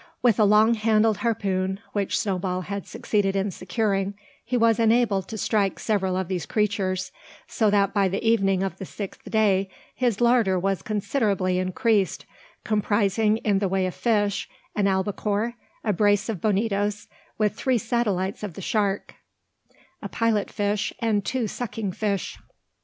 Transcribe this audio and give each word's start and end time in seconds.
With 0.23 0.39
a 0.39 0.45
long 0.45 0.73
handled 0.73 1.17
harpoon, 1.17 1.79
which 1.93 2.17
Snowball 2.17 2.61
had 2.61 2.87
succeeded 2.87 3.35
in 3.35 3.51
securing, 3.51 4.15
he 4.43 4.57
was 4.57 4.79
enabled 4.79 5.27
to 5.27 5.37
strike 5.37 5.77
several 5.77 6.17
of 6.17 6.27
these 6.27 6.47
creatures; 6.47 7.11
so 7.45 7.69
that 7.69 7.93
by 7.93 8.07
the 8.07 8.27
evening 8.27 8.63
of 8.63 8.79
the 8.79 8.85
sixth 8.85 9.29
day, 9.29 9.69
his 9.93 10.19
larder 10.19 10.57
was 10.57 10.81
considerably 10.81 11.59
increased, 11.59 12.25
comprising, 12.63 13.37
in 13.45 13.59
the 13.59 13.69
way 13.69 13.85
of 13.85 13.93
fish, 13.93 14.49
an 14.75 14.87
albacore, 14.87 15.53
a 15.83 15.93
brace 15.93 16.29
of 16.29 16.41
bonitos, 16.41 17.07
with 17.37 17.53
three 17.53 17.77
satellites 17.77 18.41
of 18.41 18.55
the 18.55 18.59
sharks, 18.63 19.13
a 20.01 20.09
pilot 20.09 20.49
fish 20.49 20.91
and 20.97 21.23
two 21.23 21.45
sucking 21.47 21.91
fish. 21.91 22.39